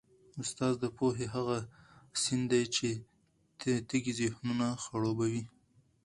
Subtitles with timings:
[0.41, 1.57] استاد د پوهې هغه
[2.21, 2.89] سیند دی چي
[3.89, 5.43] تږي ذهنونه خړوبوي.